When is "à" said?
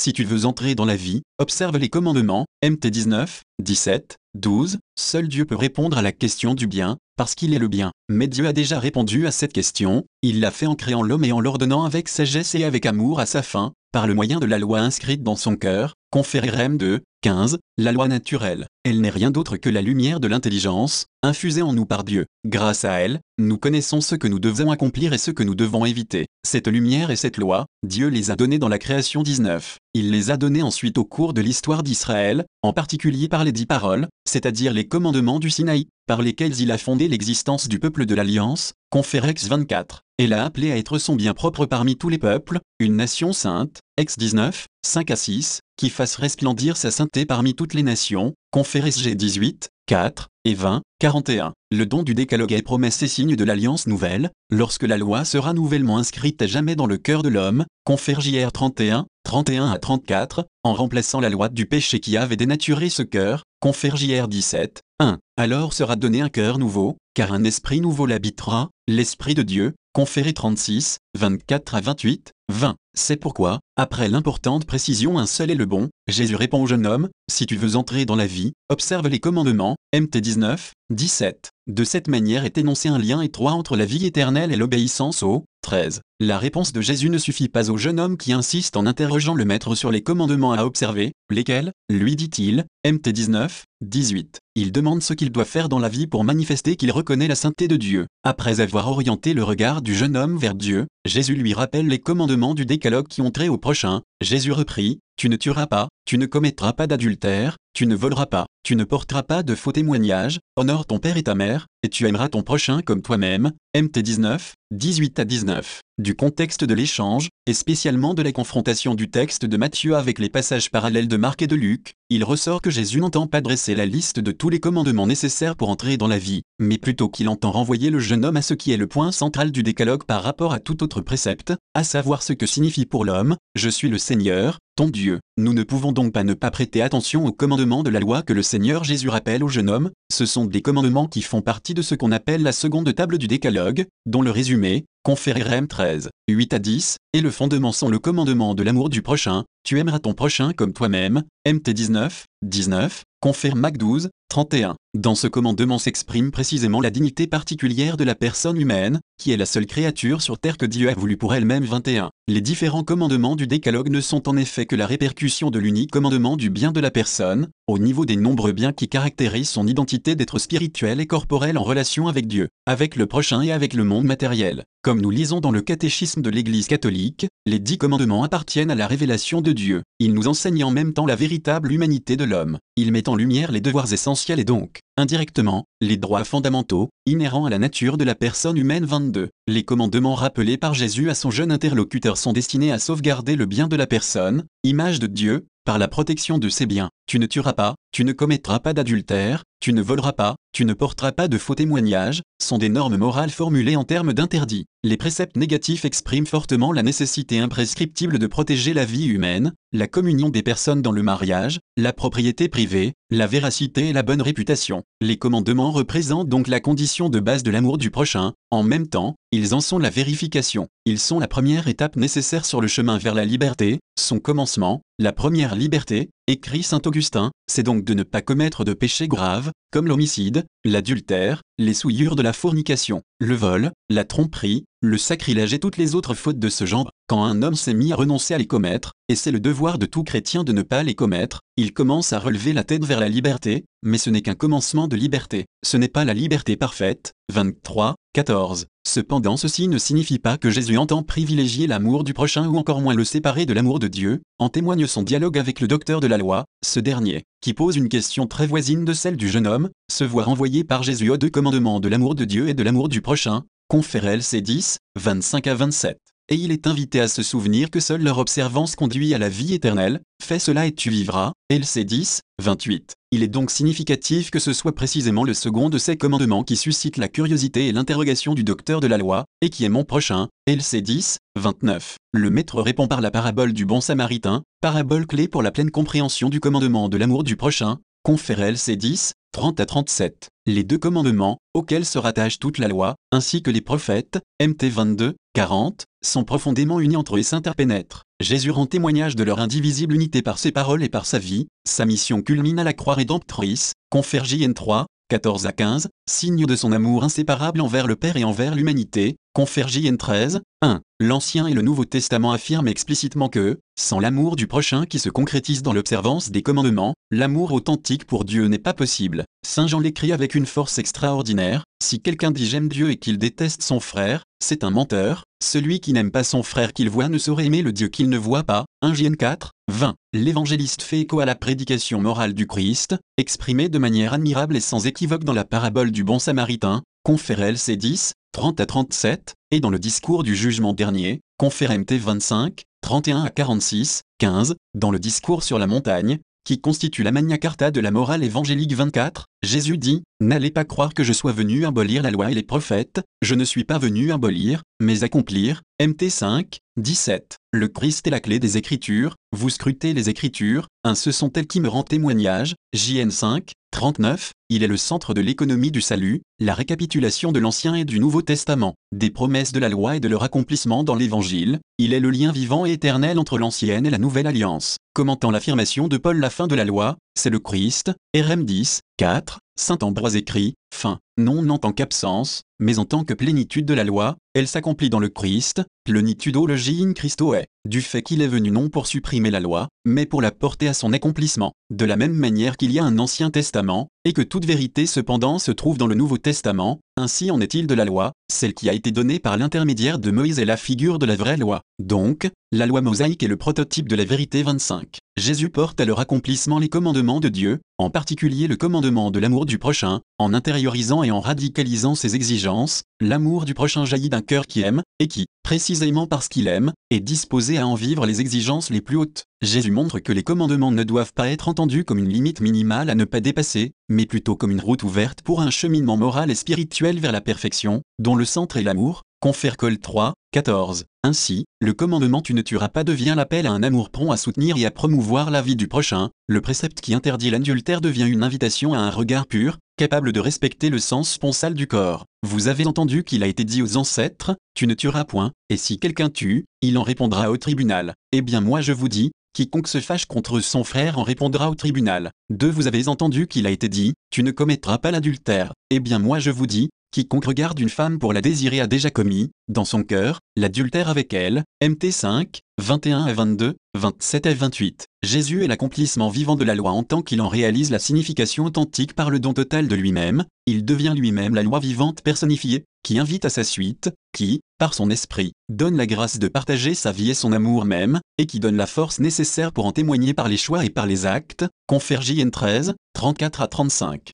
5.98-6.00, 9.26-9.30, 13.20-13.26, 22.86-22.92, 40.70-40.76, 45.10-45.16, 56.42-56.46, 59.70-59.78, 71.76-71.80, 90.52-90.64, 115.20-115.24, 128.36-128.42, 130.52-130.58, 131.74-131.84, 146.54-146.58, 178.70-178.74, 187.46-187.50, 191.10-191.14, 192.72-192.78, 237.92-237.96, 238.34-238.38, 242.12-242.20, 265.46-265.54, 267.00-267.08, 269.14-269.18, 289.60-289.66, 302.58-302.64, 305.46-305.52, 331.20-331.24, 338.60-338.66, 343.24-343.30, 390.68-390.74, 405.80-405.84, 417.56-417.66, 422.90-422.94, 433.46-433.52, 434.12-434.16, 434.64-434.70, 438.72-438.78, 463.04-463.12, 464.26-464.34, 473.24-473.30, 483.42-483.46